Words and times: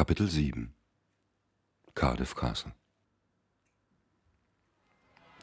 Kapitel 0.00 0.30
7 0.30 0.72
Cardiff 1.94 2.34
Castle 2.34 2.72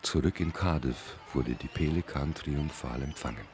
Zurück 0.02 0.40
in 0.40 0.52
Cardiff 0.52 1.16
wurde 1.32 1.54
die 1.54 1.68
Pelikan 1.68 2.34
triumphal 2.34 3.04
empfangen. 3.04 3.46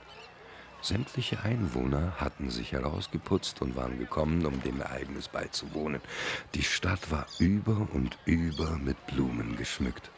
Sämtliche 0.82 1.42
Einwohner 1.42 2.14
hatten 2.22 2.50
sich 2.50 2.72
herausgeputzt 2.72 3.62
und 3.62 3.76
waren 3.76 4.00
gekommen, 4.00 4.46
um 4.46 4.64
dem 4.64 4.80
Ereignis 4.80 5.28
beizuwohnen. 5.28 6.00
Die 6.56 6.64
Stadt 6.64 7.12
war 7.12 7.26
über 7.38 7.86
und 7.92 8.18
über 8.24 8.78
mit 8.78 8.96
Blumen 9.08 9.58
geschmückt. 9.58 10.10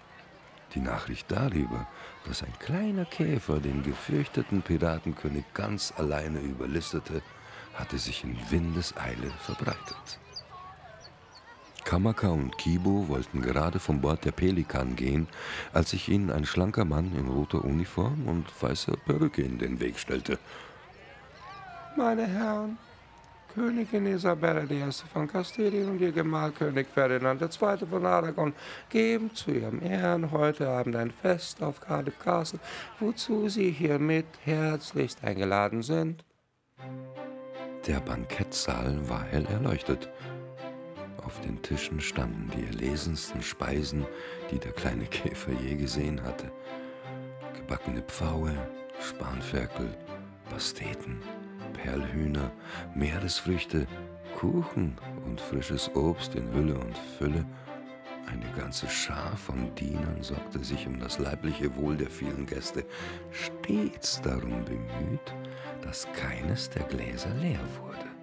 Die 0.76 0.82
Nachricht 0.82 1.32
darüber, 1.32 1.88
dass 2.28 2.44
ein 2.44 2.54
kleiner 2.60 3.06
Käfer 3.06 3.60
den 3.60 3.82
gefürchteten 3.82 4.62
Piratenkönig 4.62 5.46
ganz 5.56 5.92
alleine 5.98 6.42
überlistete, 6.42 7.24
hatte 7.74 7.98
sich 7.98 8.24
in 8.24 8.38
Windeseile 8.52 9.32
verbreitet. 9.40 10.20
Kamaka 11.86 12.30
und 12.30 12.57
Kibo 12.57 13.07
wollten 13.07 13.42
gerade 13.42 13.80
vom 13.80 14.02
Bord 14.02 14.26
der 14.26 14.32
Pelikan 14.32 14.96
gehen, 14.96 15.28
als 15.71 15.92
sich 15.92 16.10
ihnen 16.10 16.32
ein 16.32 16.46
schlanker 16.46 16.84
Mann 16.84 17.16
in 17.16 17.28
roter 17.28 17.64
Uniform 17.64 18.28
und 18.28 18.46
weißer 18.62 18.98
Perücke 19.06 19.43
in 19.43 19.60
den 19.60 19.80
Weg 19.80 20.00
stellte. 20.00 20.40
Meine 21.96 22.26
Herren, 22.28 22.78
Königin 23.54 24.07
Isabella 24.07 24.64
I. 24.64 24.92
von 25.14 25.28
Kastilien 25.28 25.90
und 25.92 26.02
ihr 26.02 26.12
Gemahl 26.12 26.52
König 26.52 26.88
Ferdinand 26.93 27.42
II. 27.42 27.88
von 27.90 28.06
Aragon 28.06 28.54
geben 28.90 29.34
zu 29.34 29.52
ihrem 29.52 29.82
Ehren 29.82 30.32
heute 30.32 30.68
Abend 30.68 30.96
ein 30.96 31.12
Fest 31.12 31.64
auf 31.64 31.79
Cardiff 31.79 32.20
Castle, 32.20 32.59
wozu 33.00 33.48
sie 33.48 33.72
hiermit 33.72 34.26
herzlichst 34.44 35.23
eingeladen 35.23 35.84
sind. 35.84 36.26
Der 37.88 38.00
Bankettsaal 38.02 39.08
war 39.08 39.23
hell 39.23 39.45
erleuchtet. 39.45 40.09
Auf 41.25 41.42
den 41.42 41.59
Tischen 41.64 42.00
standen 42.00 42.52
die 42.56 42.66
erlesensten 42.67 43.42
Speisen, 43.42 44.06
die 44.52 44.59
der 44.59 44.73
kleine 44.73 45.06
Käfer 45.06 45.54
je 45.54 45.76
gesehen 45.76 46.22
hatte. 46.22 46.52
Gebackene 47.56 48.04
Pfaue, 48.04 48.54
Spanferkel, 49.02 49.90
Pasteten, 50.52 51.20
Perlhühner, 51.73 52.52
Meeresfrüchte, 52.94 53.88
Kuchen 54.38 54.98
und 55.26 55.42
frisches 55.42 55.90
Obst 55.96 56.36
in 56.36 56.53
Hülle 56.53 56.78
und 56.78 56.98
Fülle. 57.18 57.44
Eine 58.28 58.52
ganze 58.56 58.88
Schar 58.88 59.36
von 59.36 59.73
Dienern 59.76 60.22
sorgte 60.22 60.64
sich 60.64 60.86
um 60.86 61.00
das 61.00 61.18
leibliche 61.18 61.76
Wohl 61.76 61.98
der 61.98 62.09
vielen 62.09 62.46
Gäste, 62.46 62.86
stets 63.31 64.22
darum 64.22 64.64
bemüht, 64.64 65.34
dass 65.81 66.08
keines 66.14 66.70
der 66.70 66.84
Gläser 66.84 67.34
leer 67.36 67.59
wurde 67.81 68.15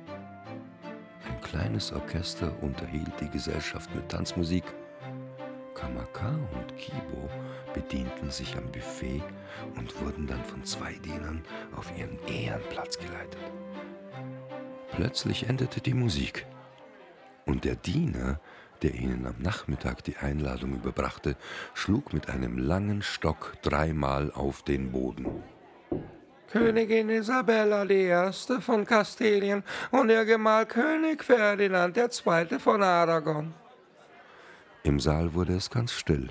kleines 1.52 1.92
Orchester 1.92 2.50
unterhielt 2.62 3.12
die 3.20 3.28
Gesellschaft 3.28 3.94
mit 3.94 4.08
Tanzmusik. 4.08 4.64
Kamaka 5.74 6.30
und 6.54 6.78
Kibo 6.78 7.28
bedienten 7.74 8.30
sich 8.30 8.56
am 8.56 8.72
Buffet 8.72 9.22
und 9.76 10.00
wurden 10.00 10.26
dann 10.26 10.42
von 10.44 10.64
zwei 10.64 10.94
Dienern 10.94 11.44
auf 11.76 11.92
ihren 11.98 12.18
Ehrenplatz 12.26 12.96
geleitet. 12.96 13.38
Plötzlich 14.92 15.46
endete 15.46 15.82
die 15.82 15.92
Musik 15.92 16.46
und 17.44 17.64
der 17.64 17.76
Diener, 17.76 18.40
der 18.80 18.94
ihnen 18.94 19.26
am 19.26 19.36
Nachmittag 19.38 20.04
die 20.04 20.16
Einladung 20.16 20.72
überbrachte, 20.72 21.36
schlug 21.74 22.14
mit 22.14 22.30
einem 22.30 22.56
langen 22.56 23.02
Stock 23.02 23.56
dreimal 23.60 24.32
auf 24.32 24.62
den 24.62 24.90
Boden. 24.90 25.26
Königin 26.52 27.08
Isabella 27.08 27.84
I. 27.84 28.12
von 28.60 28.84
Kastilien 28.84 29.64
und 29.90 30.10
ihr 30.10 30.26
Gemahl 30.26 30.66
König 30.66 31.24
Ferdinand 31.24 31.96
II. 31.96 32.58
von 32.58 32.82
Aragon. 32.82 33.54
Im 34.82 35.00
Saal 35.00 35.32
wurde 35.32 35.54
es 35.54 35.70
ganz 35.70 35.92
still. 35.92 36.28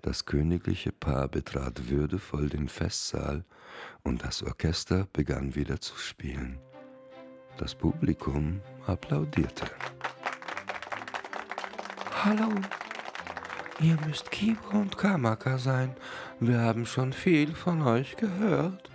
Das 0.00 0.26
königliche 0.26 0.90
Paar 0.90 1.28
betrat 1.28 1.88
würdevoll 1.90 2.48
den 2.48 2.68
Festsaal 2.68 3.44
und 4.02 4.24
das 4.24 4.42
Orchester 4.42 5.06
begann 5.12 5.54
wieder 5.54 5.80
zu 5.80 5.96
spielen. 5.96 6.58
Das 7.58 7.76
Publikum 7.76 8.60
applaudierte. 8.88 9.66
Hallo, 12.24 12.48
Ihr 13.82 13.98
müsst 14.06 14.30
Kibo 14.30 14.78
und 14.78 14.96
Kamaka 14.96 15.58
sein. 15.58 15.96
Wir 16.38 16.60
haben 16.60 16.86
schon 16.86 17.12
viel 17.12 17.52
von 17.52 17.82
euch 17.82 18.16
gehört, 18.16 18.90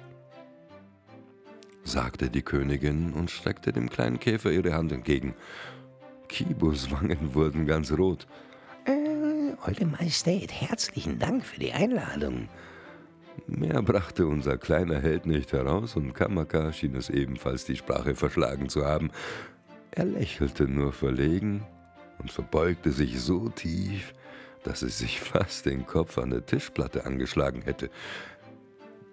sagte 1.84 2.30
die 2.30 2.42
Königin 2.42 3.12
und 3.12 3.30
streckte 3.30 3.74
dem 3.74 3.90
kleinen 3.90 4.18
Käfer 4.18 4.50
ihre 4.50 4.74
Hand 4.74 4.94
entgegen. 4.94 5.36
Kibos 6.30 6.90
Wangen 6.90 7.34
wurden 7.34 7.66
ganz 7.66 7.92
rot. 7.92 8.28
Äh, 8.86 9.56
Eure 9.66 9.86
Majestät, 9.86 10.53
herzlichen 10.53 11.19
Dank 11.19 11.46
für 11.46 11.59
die 11.59 11.74
Einladung. 11.74 12.48
Mehr 13.46 13.81
brachte 13.81 14.25
unser 14.25 14.58
kleiner 14.58 15.02
Held 15.02 15.25
nicht 15.25 15.52
heraus 15.52 15.98
und 15.98 16.14
Kamaka 16.14 16.72
schien 16.72 16.96
es 16.96 17.09
ebenfalls 17.09 17.66
die 17.66 17.75
Sprache 17.75 18.16
verschlagen 18.16 18.69
zu 18.69 18.86
haben. 18.86 19.12
Er 19.92 20.06
lächelte 20.06 20.64
nur 20.66 20.94
verlegen 20.94 21.66
und 22.19 22.31
verbeugte 22.31 22.92
sich 22.92 23.19
so 23.19 23.50
tief, 23.50 24.14
dass 24.68 24.82
es 24.82 24.98
sich 24.98 25.20
fast 25.34 25.66
den 25.66 25.86
Kopf 25.86 26.18
an 26.18 26.30
der 26.30 26.46
Tischplatte 26.46 27.06
angeschlagen 27.06 27.62
hätte. 27.62 27.90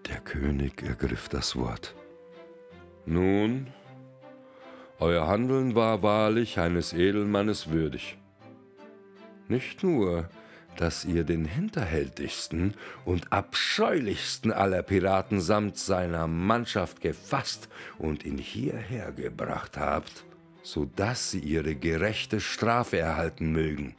Der 0.08 0.20
König 0.20 0.82
ergriff 0.82 1.28
das 1.28 1.56
Wort. 1.56 1.94
Nun, 3.06 3.68
euer 4.98 5.26
Handeln 5.26 5.74
war 5.74 6.02
wahrlich 6.02 6.58
eines 6.58 6.92
Edelmannes 6.92 7.70
würdig. 7.70 8.18
Nicht 9.48 9.82
nur, 9.82 10.28
dass 10.76 11.04
ihr 11.04 11.24
den 11.24 11.44
hinterhältigsten 11.44 12.74
und 13.04 13.32
abscheulichsten 13.32 14.52
aller 14.52 14.82
Piraten 14.82 15.40
samt 15.40 15.78
seiner 15.78 16.26
Mannschaft 16.26 17.00
gefasst 17.00 17.68
und 17.98 18.24
ihn 18.24 18.38
hierher 18.38 19.12
gebracht 19.12 19.76
habt, 19.76 20.24
so 20.62 20.84
dass 20.96 21.30
sie 21.30 21.40
ihre 21.40 21.76
gerechte 21.76 22.40
Strafe 22.40 22.98
erhalten 22.98 23.52
mögen. 23.52 23.94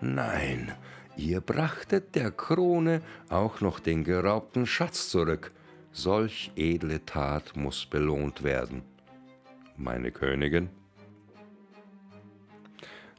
Nein, 0.00 0.72
ihr 1.16 1.40
brachtet 1.40 2.14
der 2.14 2.30
Krone 2.30 3.00
auch 3.28 3.60
noch 3.60 3.80
den 3.80 4.04
geraubten 4.04 4.66
Schatz 4.66 5.08
zurück. 5.08 5.52
Solch 5.92 6.52
edle 6.56 7.04
Tat 7.06 7.56
muss 7.56 7.86
belohnt 7.86 8.42
werden. 8.42 8.82
Meine 9.76 10.10
Königin? 10.10 10.68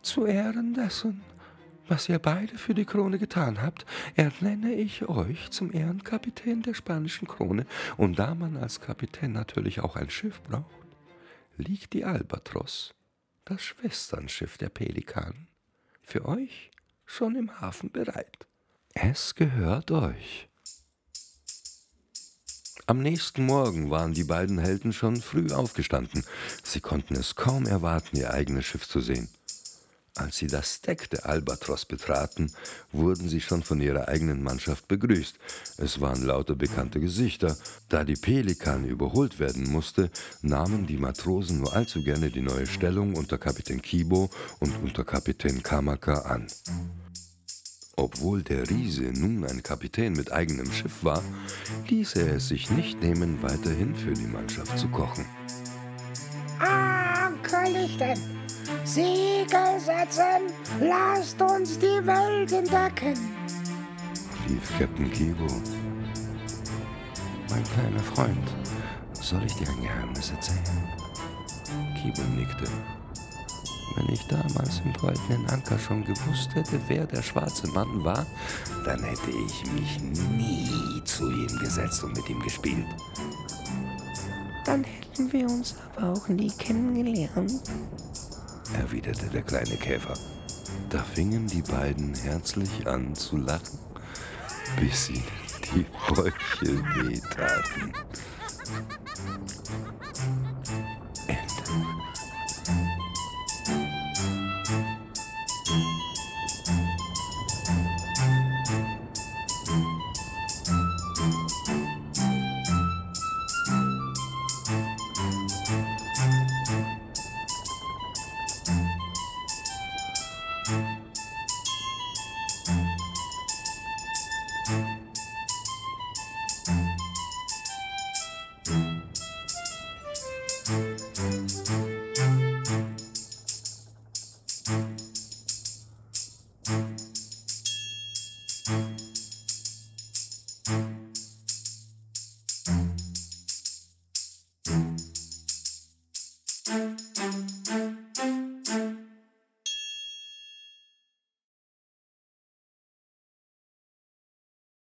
Zu 0.04 0.26
Ehren 0.26 0.76
dessen, 0.76 1.22
was 1.88 2.08
ihr 2.08 2.20
beide 2.20 2.58
für 2.58 2.74
die 2.74 2.86
Krone 2.86 3.18
getan 3.18 3.62
habt, 3.62 3.86
ernenne 4.16 4.74
ich 4.74 5.08
euch 5.10 5.50
zum 5.50 5.74
Ehrenkapitän 5.74 6.62
der 6.62 6.74
spanischen 6.76 7.28
Krone. 7.28 7.66
Und 7.98 8.20
da 8.20 8.36
man 8.36 8.58
als 8.58 8.80
Kapitän 8.80 9.32
natürlich 9.32 9.80
auch 9.80 9.96
ein 9.96 10.10
Schiff 10.10 10.42
braucht, 10.44 10.66
liegt 11.58 11.94
die 11.94 12.06
Albatros, 12.06 12.94
das 13.46 13.64
Schwesternschiff 13.64 14.58
der 14.58 14.70
Pelikan, 14.70 15.47
für 16.08 16.26
euch 16.26 16.72
schon 17.06 17.36
im 17.36 17.60
Hafen 17.60 17.92
bereit. 17.92 18.48
Es 18.94 19.36
gehört 19.36 19.92
euch. 19.92 20.50
Am 22.86 23.00
nächsten 23.00 23.46
Morgen 23.46 23.90
waren 23.90 24.14
die 24.14 24.24
beiden 24.24 24.58
Helden 24.58 24.94
schon 24.94 25.18
früh 25.18 25.52
aufgestanden. 25.52 26.24
Sie 26.64 26.80
konnten 26.80 27.16
es 27.16 27.36
kaum 27.36 27.66
erwarten, 27.66 28.16
ihr 28.16 28.34
eigenes 28.34 28.66
Schiff 28.66 28.88
zu 28.88 29.02
sehen. 29.02 29.28
Als 30.18 30.38
sie 30.38 30.48
das 30.48 30.82
Deck 30.82 31.12
der 31.12 31.28
Albatros 31.28 31.86
betraten, 31.86 32.52
wurden 32.92 33.30
sie 33.30 33.40
schon 33.40 33.62
von 33.62 33.80
ihrer 33.80 34.08
eigenen 34.08 34.42
Mannschaft 34.42 34.88
begrüßt. 34.88 35.38
Es 35.78 36.02
waren 36.02 36.24
lauter 36.24 36.56
bekannte 36.56 37.00
Gesichter. 37.00 37.56
Da 37.88 38.04
die 38.04 38.16
Pelikan 38.16 38.84
überholt 38.84 39.40
werden 39.40 39.70
musste, 39.70 40.10
nahmen 40.42 40.88
die 40.88 40.98
Matrosen 40.98 41.60
nur 41.60 41.76
allzu 41.76 42.04
gerne 42.04 42.32
die 42.32 42.42
neue 42.42 42.66
Stellung 42.66 43.14
unter 43.14 43.38
Kapitän 43.38 43.80
Kibo 43.80 44.32
und 44.60 44.76
unter 44.84 45.04
Kapitän 45.04 45.62
Kamaka 45.62 46.22
an. 46.22 46.48
Obwohl 47.96 48.42
der 48.42 48.68
Riese 48.70 49.04
nun 49.04 49.46
ein 49.46 49.62
Kapitän 49.62 50.14
mit 50.14 50.32
eigenem 50.32 50.72
Schiff 50.72 51.04
war, 51.04 51.24
ließ 51.88 52.16
er 52.16 52.36
es 52.36 52.48
sich 52.48 52.72
nicht 52.72 53.02
nehmen, 53.02 53.44
weiterhin 53.44 53.96
für 53.96 54.14
die 54.14 54.28
Mannschaft 54.28 54.80
zu 54.80 54.88
kochen. 54.88 55.26
Ankerlichten! 56.60 58.37
Segel 58.84 59.80
setzen, 59.80 60.52
lasst 60.82 61.42
uns 61.42 61.80
die 61.80 62.06
Welt 62.06 62.52
entdecken, 62.52 63.16
rief 64.48 64.78
Captain 64.78 65.10
Kibo. 65.12 65.48
Mein 67.50 67.64
kleiner 67.64 68.00
Freund, 68.00 68.56
soll 69.14 69.42
ich 69.46 69.54
dir 69.56 69.70
ein 69.70 69.82
Geheimnis 69.82 70.32
erzählen? 70.32 70.90
Kibo 71.96 72.22
nickte. 72.36 72.68
Wenn 73.96 74.14
ich 74.14 74.28
damals 74.28 74.82
im 74.84 74.94
goldenen 74.94 75.48
Anker 75.50 75.80
schon 75.80 76.04
gewusst 76.04 76.54
hätte, 76.54 76.80
wer 76.88 77.06
der 77.06 77.22
schwarze 77.22 77.68
Mann 77.70 78.04
war, 78.04 78.26
dann 78.84 79.02
hätte 79.02 79.32
ich 79.32 79.72
mich 79.72 80.00
nie 80.38 81.02
zu 81.06 81.30
ihm 81.32 81.60
gesetzt 81.60 82.04
und 82.04 82.16
mit 82.16 82.30
ihm 82.30 82.42
gespielt. 82.42 82.86
Dann 84.66 84.84
hätten 84.84 85.32
wir 85.32 85.46
uns 85.46 85.74
aber 85.96 86.12
auch 86.12 86.28
nie 86.28 86.52
kennengelernt 86.52 87.62
erwiderte 88.76 89.28
der 89.28 89.42
kleine 89.42 89.78
Käfer. 89.78 90.14
Da 90.90 91.04
fingen 91.04 91.48
die 91.48 91.62
beiden 91.62 92.14
herzlich 92.16 92.88
an 92.88 93.16
zu 93.16 93.38
lachen, 93.38 93.80
bis 94.80 95.08
sie 95.08 95.24
die 95.74 95.86
Bäuche 96.14 96.84
wehtaten. 96.96 97.94